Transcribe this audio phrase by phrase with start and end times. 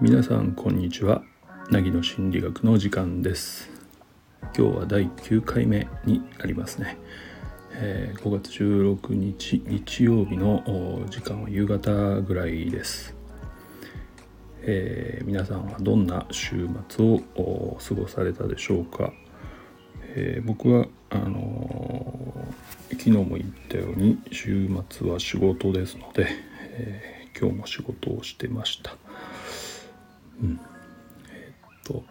[0.00, 1.22] 皆さんこんにちは。
[1.70, 3.70] 凪の心理学の時間です。
[4.58, 6.98] 今日は第9回目になりますね、
[7.74, 13.14] えー、5月16日日曜日の時間は夕方ぐらいです。
[14.62, 19.12] えー、皆さんはどんな週末を過ごされたでしょうか、
[20.14, 26.26] えー、僕はあのー、昨日も言ったように週末は仕事ですので、
[26.72, 28.96] え今日も仕事をしてました。
[30.42, 30.60] うん、
[31.32, 32.04] えっと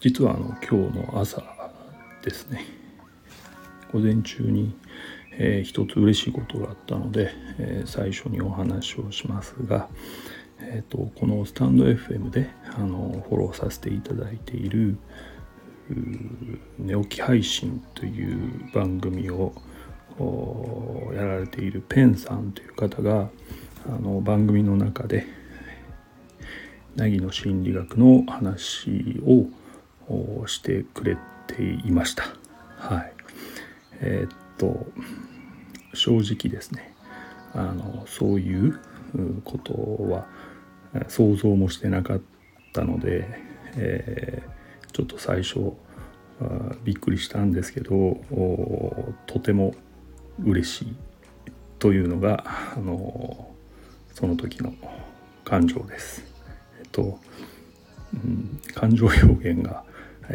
[0.00, 1.42] 実はあの今日の朝
[2.22, 2.64] ですね
[3.92, 4.74] 午前中に
[5.38, 9.88] えー、一つ嬉しいことがあったので、え、最初にお話をしますが、
[10.60, 14.98] えーと、このスタンド FM であのフォローさせていただいている
[16.78, 19.52] 寝起き配信という番組を
[21.14, 23.28] やられているペンさんという方が
[23.86, 25.26] あの番組の中で
[26.96, 32.24] 凪の心理学の話をしてくれていました。
[32.76, 33.12] はい。
[34.00, 34.86] えー、っと
[35.94, 36.94] 正直ですね
[37.54, 38.78] あのそういう
[39.44, 39.72] こと
[40.10, 40.26] は
[41.08, 42.20] 想像もしてなかっ
[42.72, 43.26] たので、
[43.76, 44.50] えー、
[44.98, 45.74] ちょっと最初
[46.82, 48.20] びっくりしたんですけど
[49.28, 49.76] とても
[50.44, 50.96] 嬉しい
[51.78, 52.44] というのが
[52.76, 53.54] あの
[54.12, 54.74] その時の
[55.44, 56.24] 感情です。
[56.80, 57.20] えっと、
[58.12, 59.84] うん、感情表現が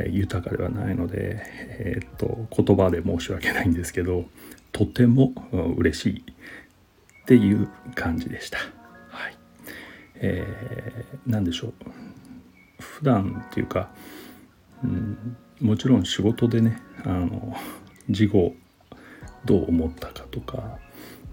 [0.07, 1.43] 豊かではないので、
[1.77, 4.23] え、っと言葉で申し訳ないんですけど
[4.71, 5.33] とても
[5.75, 8.59] 嬉しいっていう感じでした。
[9.09, 9.37] はい、
[10.15, 11.73] えー、何でしょう
[12.79, 13.89] 普段っていうか、
[14.83, 17.55] うん、もちろん仕事でねあの
[18.09, 18.55] 事後
[19.45, 20.77] どう思ったかとか、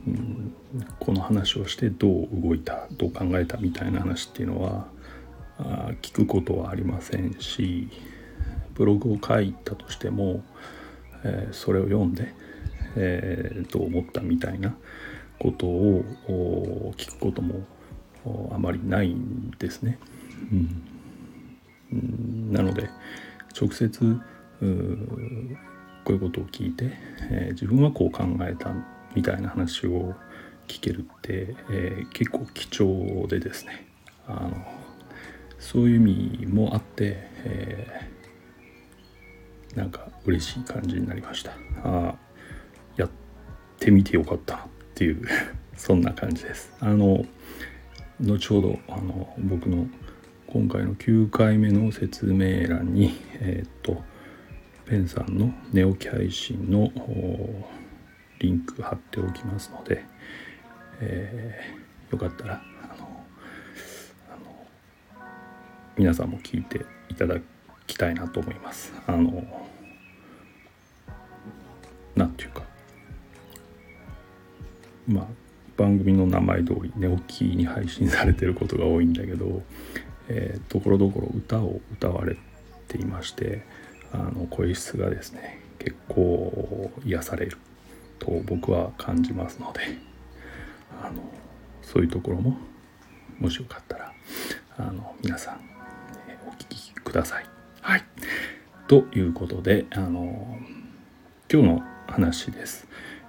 [0.07, 0.55] うん、
[0.98, 4.89] この話をしてどう動いたどう考えたみたいな話っていうのは
[5.58, 7.89] あ聞くことはありませんし
[8.74, 10.42] ブログを書いたとしても、
[11.24, 12.35] えー、それを読んで
[12.97, 14.74] えー、どう思ったみたいな
[15.39, 17.64] ことを聞くことも
[18.53, 19.98] あまりないんですね。
[21.92, 22.91] うん、なので
[23.58, 24.20] 直接
[24.61, 26.92] こういうことを聞いて、
[27.30, 28.72] えー、自分はこう考えた
[29.14, 30.14] みたいな話を
[30.66, 33.86] 聞けるって、えー、結構貴重でですね
[34.27, 34.52] あの
[35.58, 35.98] そういう意
[36.40, 41.52] 味もあって、えー、なんか嬉しい感じになりました。
[41.84, 42.14] あ
[42.96, 43.11] やっ
[43.78, 44.58] てみてよかったっ
[44.94, 45.22] ていう
[45.77, 46.72] そんな感じです。
[46.80, 47.24] あの
[48.20, 49.86] 後ほどあの僕の
[50.52, 54.02] 今回の9回目の説明欄にえー、っと
[54.84, 56.90] ペンさんの寝起き配信の
[58.40, 60.05] リンク貼っておきますので、
[61.00, 63.24] えー、よかったらあの
[65.96, 67.36] 皆さんも聞いていただ
[67.86, 68.92] きたいなと思います。
[69.06, 69.44] あの
[72.17, 72.62] なんていうか
[75.06, 75.27] まあ
[75.77, 79.62] 番組の名前通り寝起きに配信されてることが多いんだけど
[80.68, 82.36] ところどころ歌を歌われ
[82.89, 83.63] ていまして
[84.13, 87.57] あの声質がですね結構癒される
[88.18, 89.80] と僕は感じますので
[91.02, 91.23] あの
[91.83, 92.57] そういうところも
[93.39, 94.13] もしよかったら
[94.77, 95.61] あの皆さん、
[96.29, 97.47] えお聞きください。
[97.80, 98.05] はい、
[98.86, 100.58] ということであの
[101.52, 102.86] 今日の話です。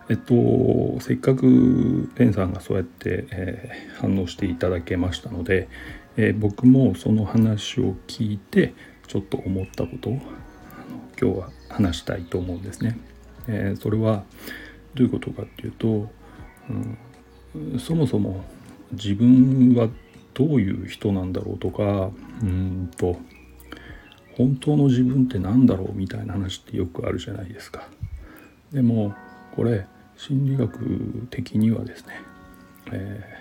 [0.09, 5.69] えっと、せっかくペンさんがそうやって、えー、反応していただけましたので、
[6.17, 8.73] えー、僕もその話を聞いて
[9.07, 10.13] ちょっと思ったことを
[11.21, 12.97] 今日は話したいと思うんですね。
[13.47, 14.23] えー、それは
[14.93, 16.09] どういうことかっていうと、
[17.53, 18.43] うん、そもそも
[18.91, 19.89] 自分は
[20.33, 22.11] どういう人なんだろうとか
[22.41, 23.17] うんと
[24.37, 27.87] 本当の自分って何だろうみたいな話ってよくあるじゃないですか。
[28.71, 29.13] でも
[29.55, 29.85] これ
[30.17, 32.13] 心理学的にはですね、
[32.91, 33.40] え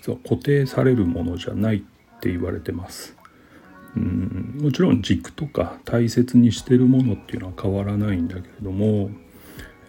[0.00, 1.80] 実は固定されるものじゃないっ
[2.20, 3.16] て言われてます。
[3.96, 9.10] うんもちろん軸とか大切にしてるものっていうのは変わらないんだけれども、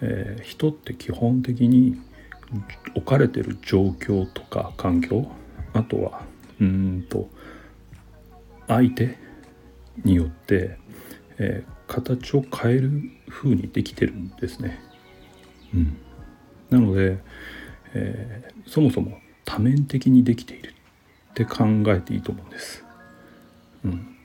[0.02, 2.02] えー、人って基本的に
[2.96, 5.32] 置かれてる状況とか環境
[5.74, 6.24] あとは
[6.60, 7.30] うんと
[8.68, 9.18] 相手
[10.04, 10.78] によって、
[11.38, 12.92] えー、形を変える
[13.30, 14.80] 風にできてるんですね。
[15.74, 15.98] うん、
[16.70, 17.20] なので、
[17.94, 19.18] えー、そもそも
[19.52, 20.74] 多面的にできている
[21.32, 22.86] って考えていいと思うんです。
[23.84, 24.16] うん、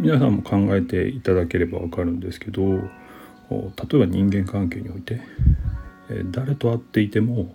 [0.00, 5.20] 皆さんも考えていただければわかるんですけど例えば人間関係において、
[6.32, 7.54] 誰と会っていても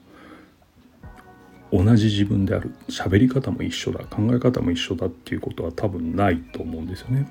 [1.73, 7.29] 同じ自分である喋り方も一緒だ考え方も一緒だっていうことは多分ないと思うんですよね。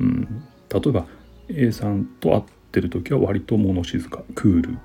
[0.00, 0.42] うん、
[0.72, 1.06] 例えば
[1.50, 2.42] A さんと会っ
[2.72, 4.78] てる時は割と物静かクール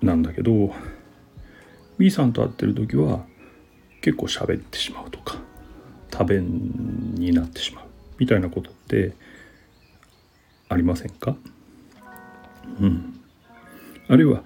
[0.00, 0.72] なんだけど
[1.98, 3.26] B さんと会ってる時は
[4.08, 5.36] 結構喋ってしまうとか
[6.08, 7.84] 多弁になってしまう
[8.16, 9.12] みたいなことって
[10.70, 11.36] ありませんか？
[12.80, 13.20] うん。
[14.08, 14.44] あるいは、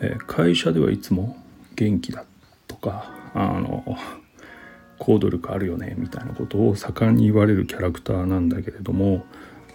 [0.00, 1.42] えー、会社ではいつも
[1.74, 2.26] 元気だ
[2.66, 3.96] とかあの
[4.98, 9.24] 行動力あるよねみたいなことを盛んに言われるキャラクターなんだけれども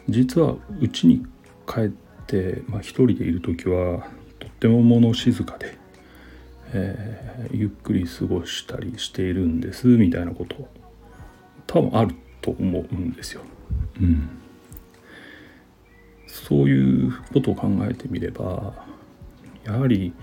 [0.10, 1.26] 実はうちに
[1.68, 1.90] 帰っ
[2.28, 4.06] て、まあ、一人でいる時は
[4.38, 5.82] とっても物静かで、
[6.74, 10.68] えー、ゆっくり過ごしたりしているんですみたいなこと
[11.68, 13.42] 多分あると思うんですよ。
[14.02, 14.30] うん、
[16.28, 18.74] そういうことを考えてみれば
[19.64, 20.14] やはり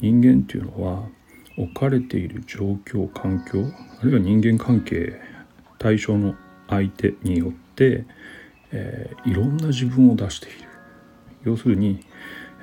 [0.00, 1.08] 人間っていうのは
[1.56, 3.66] 置かれている状況環境
[4.00, 5.20] あるいは人間関係
[5.78, 6.34] 対象の
[6.68, 8.04] 相手によって、
[8.72, 10.68] えー、いろんな自分を出している。
[11.44, 12.04] 要するに、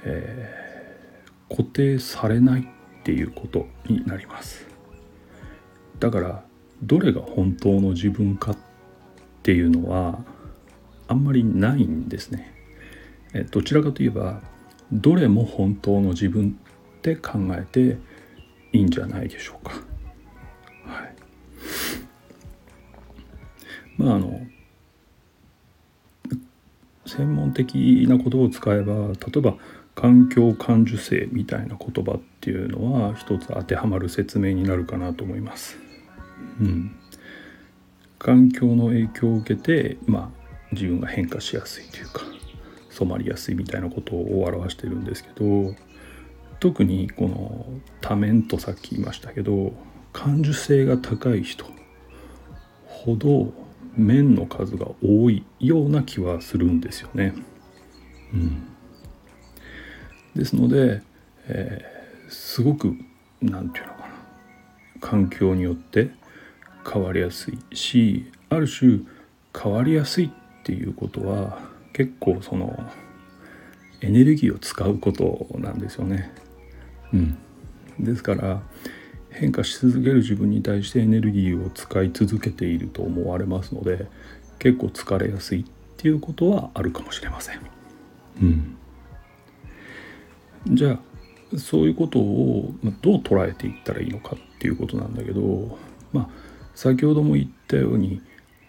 [0.04, 2.77] えー、固定されない。
[3.08, 4.68] っていうことになります。
[5.98, 6.44] だから
[6.84, 8.58] どれが本当の自分かっ
[9.44, 10.20] ていうのは
[11.08, 12.54] あんまりないんですね。
[13.34, 14.42] えどちらかといえば
[14.92, 16.60] どれも本当の自分
[16.98, 17.98] って考えて
[18.74, 19.72] いいんじゃないでしょうか。
[20.84, 21.16] はい、
[23.96, 24.42] まああの
[27.08, 29.56] 専門的な言葉を使えば例えば
[29.96, 35.78] 環境感受性みたいな言葉っていうのは一つ当てはまる説明になるかなと思います。
[36.62, 36.96] うん、
[38.20, 42.22] 環境の影響を受けて、まあ、自分が変化しやすいというか
[42.90, 45.76] 染まりやすいみたいなことを表してるんですけど
[46.60, 47.66] 特にこの
[48.02, 49.74] 多面とさっき言いましたけど
[50.14, 51.66] 感受性が高い人
[52.86, 53.54] ほど
[53.98, 57.34] 面の数が多いような気はするんですよね。
[58.34, 58.68] うん、
[60.36, 61.02] ですので、
[61.48, 62.94] えー、すごく
[63.42, 64.08] 何て言うのかな
[65.00, 66.12] 環境によって
[66.92, 69.00] 変わりやすいしある種
[69.58, 70.30] 変わりやすいっ
[70.64, 71.60] ていうことは
[71.94, 72.78] 結構その
[74.02, 76.32] エネルギーを使うことなんですよね。
[77.14, 77.38] うん、
[78.00, 78.62] ですから
[79.30, 84.08] 変化し続ける自分に対してエネルギーを使い続けていると思われますので
[84.60, 85.66] 結構疲れやすいっ
[85.98, 87.60] ていうことはあるかもしれません。
[88.42, 88.78] うん、
[90.68, 91.00] じゃあ
[91.58, 95.78] そういうことをどう捉えていったらいいのかっていうことなんだけど
[96.12, 96.30] まあ
[96.76, 98.22] 先ほども言ったように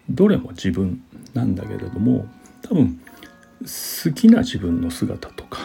[0.09, 1.03] どれも自分
[1.35, 2.27] なんだけれども
[2.63, 3.01] 多分
[3.61, 5.61] 好きな自分の姿とか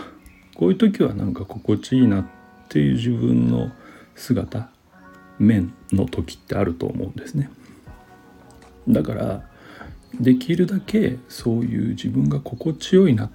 [0.55, 2.25] こういう時はなんか心地いいなっ
[2.67, 3.71] ていう自分の
[4.15, 4.69] 姿
[5.39, 7.49] 面の時ってあると思うんですね。
[8.87, 9.49] だから
[10.19, 13.31] できるだけそういう自分が心地よいなっ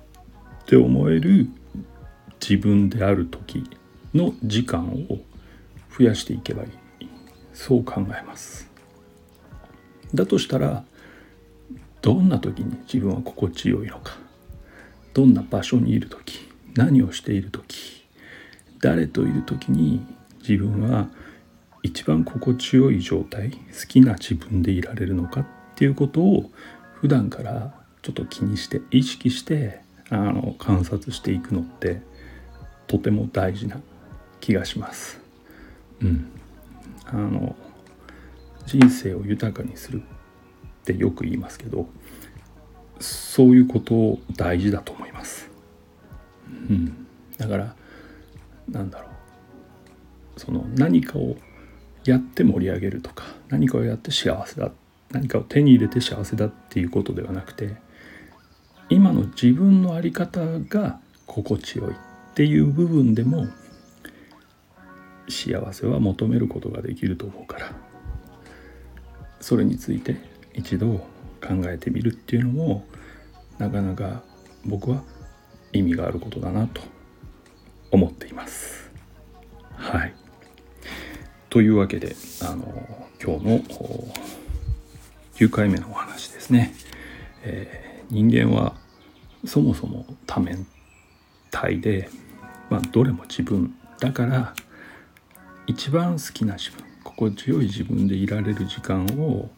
[0.67, 1.49] て思える
[2.41, 3.65] 自分である時
[4.15, 5.19] の時間を
[5.97, 6.71] 増やしていけばいい。
[7.53, 8.71] そう考えます。
[10.15, 10.85] だとしたら
[12.01, 14.17] どんな時に自分は心地よいのか。
[15.15, 16.47] どんな場所にいる時。
[16.75, 18.05] 何をしている時。
[18.81, 20.07] 誰といる時に
[20.41, 21.09] 自分は
[21.83, 26.51] 一番心地よい状態好きな自分でいられるのかっていうことを
[26.95, 29.81] 普段からちょっと気にして意識して
[30.11, 32.01] あの観察していくのって
[32.87, 33.81] とても大事な
[34.41, 35.21] 気がします。
[36.01, 36.31] うん、
[37.07, 37.57] あの
[38.67, 41.89] 人生を豊かにするってよく言いますけど
[43.01, 45.51] そういうことを大事だと思います。
[46.71, 47.07] うん、
[47.37, 47.75] だから
[48.71, 49.09] なんだろ
[50.37, 51.37] うその何かを
[52.11, 54.71] やって盛り上げるとか何かをやって幸せだ
[55.11, 57.77] 何かを手に入れて幸せだっていうことではなくて
[58.89, 61.95] 今の自分の在り方が心地よいっ
[62.35, 63.47] ていう部分でも
[65.29, 67.73] 幸せは求めることができると思うから
[69.41, 70.17] それについて
[70.55, 70.87] 一度
[71.41, 72.87] 考えてみるっていうのも
[73.59, 74.23] なかなか
[74.65, 75.03] 僕は
[75.73, 76.81] 意味があることだなと
[77.91, 78.91] 思っています。
[79.77, 80.15] はい。
[81.51, 83.61] というわけであの今日の
[85.35, 86.75] 9回目のお話ですね。
[87.43, 88.75] えー、人間は
[89.45, 90.67] そもそも多面
[91.51, 92.11] 体で、
[92.71, 94.55] まあ、どれも自分だから
[95.67, 99.51] 一番好きな自分心地よい自分でいられる時間を、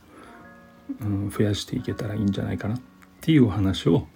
[1.00, 2.80] うん、増やしていけたらいいんじゃないかなっ
[3.20, 4.06] ていうお話を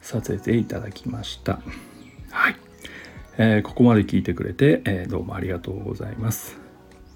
[0.00, 1.60] させていただきました。
[2.30, 2.56] はい、
[3.38, 6.63] えー、ここまで聞いてくれて、えー、どうもありがとうございます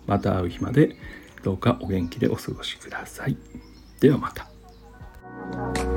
[0.08, 0.96] また会う日まで
[1.44, 3.36] どうかお元気でお過ごしください。
[4.00, 5.87] ではまた。